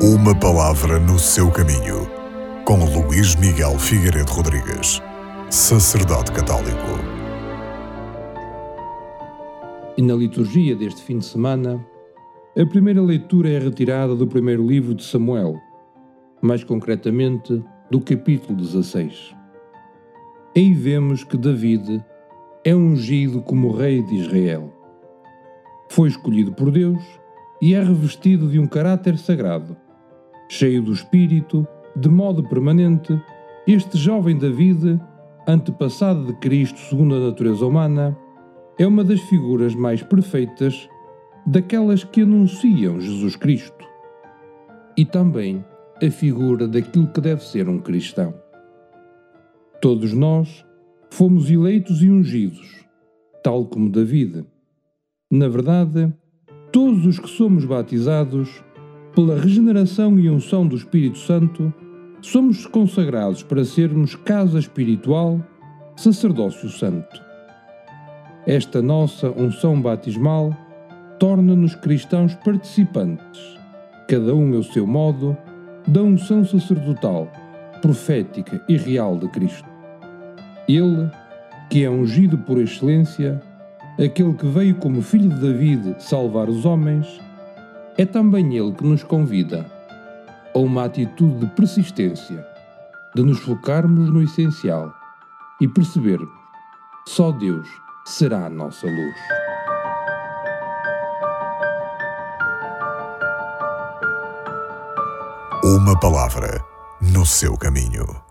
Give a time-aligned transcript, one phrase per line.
[0.00, 2.08] Uma palavra no seu caminho,
[2.64, 5.02] com Luís Miguel Figueiredo Rodrigues,
[5.50, 6.86] sacerdote católico.
[9.96, 11.84] E na liturgia deste fim de semana,
[12.56, 15.56] a primeira leitura é retirada do primeiro livro de Samuel,
[16.40, 17.60] mais concretamente
[17.90, 19.34] do capítulo 16.
[20.56, 22.04] Aí vemos que David
[22.64, 24.72] é ungido como rei de Israel.
[25.90, 27.02] Foi escolhido por Deus
[27.60, 29.76] e é revestido de um caráter sagrado.
[30.48, 33.20] Cheio do Espírito, de modo permanente,
[33.66, 34.98] este jovem David,
[35.46, 38.16] antepassado de Cristo segundo a natureza humana,
[38.78, 40.88] é uma das figuras mais perfeitas
[41.46, 43.84] daquelas que anunciam Jesus Cristo
[44.96, 45.64] e também
[46.02, 48.34] a figura daquilo que deve ser um cristão.
[49.80, 50.64] Todos nós
[51.10, 52.84] fomos eleitos e ungidos,
[53.42, 54.44] tal como David.
[55.30, 56.12] Na verdade,
[56.72, 58.62] todos os que somos batizados,
[59.18, 61.74] pela regeneração e unção do Espírito Santo,
[62.22, 65.44] somos consagrados para sermos casa espiritual,
[65.96, 67.20] sacerdócio santo.
[68.46, 70.56] Esta nossa unção batismal
[71.18, 73.58] torna-nos cristãos participantes,
[74.06, 75.36] cada um ao seu modo,
[75.84, 77.28] da unção sacerdotal,
[77.82, 79.68] profética e real de Cristo.
[80.68, 81.10] Ele,
[81.68, 83.42] que é ungido por excelência,
[83.98, 87.20] aquele que veio como filho de David salvar os homens,
[87.98, 89.70] é também ele que nos convida
[90.54, 92.46] a uma atitude de persistência,
[93.14, 94.94] de nos focarmos no essencial
[95.60, 96.38] e percebermos
[97.08, 97.66] só Deus
[98.04, 99.16] será a nossa luz.
[105.64, 106.62] Uma palavra
[107.00, 108.27] no seu caminho.